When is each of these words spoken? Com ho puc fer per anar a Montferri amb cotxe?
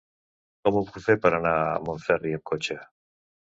Com 0.67 0.79
ho 0.79 0.81
puc 0.87 0.97
fer 1.09 1.17
per 1.27 1.31
anar 1.39 1.53
a 1.67 1.77
Montferri 1.91 2.35
amb 2.41 2.47
cotxe? 2.55 2.81